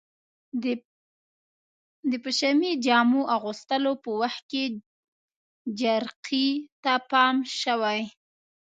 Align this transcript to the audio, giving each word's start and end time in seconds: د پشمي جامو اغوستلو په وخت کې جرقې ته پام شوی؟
د 2.09 2.11
پشمي 2.23 2.71
جامو 2.85 3.21
اغوستلو 3.35 3.93
په 4.03 4.09
وخت 4.21 4.43
کې 4.51 4.63
جرقې 5.79 6.47
ته 6.83 6.93
پام 7.09 7.35
شوی؟ 7.61 8.01